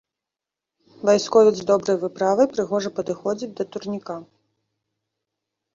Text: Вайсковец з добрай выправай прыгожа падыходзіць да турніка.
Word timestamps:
Вайсковец 1.09 1.51
з 1.59 1.67
добрай 1.73 1.97
выправай 2.05 2.47
прыгожа 2.57 2.89
падыходзіць 3.01 3.55
да 3.61 3.71
турніка. 3.73 4.21